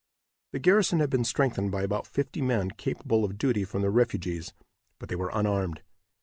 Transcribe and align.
The 0.51 0.57
garrison 0.57 0.99
had 0.99 1.11
been 1.11 1.23
strengthened 1.23 1.71
by 1.71 1.83
about 1.83 2.07
fifty 2.07 2.41
men 2.41 2.71
capable 2.71 3.23
of 3.23 3.37
duty 3.37 3.63
from 3.63 3.83
the 3.83 3.91
refugees, 3.91 4.51
but 4.97 5.09
they 5.09 5.15
were 5.15 5.29
unarmed. 5.31 5.83